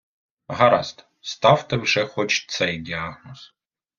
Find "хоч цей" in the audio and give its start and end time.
2.05-2.77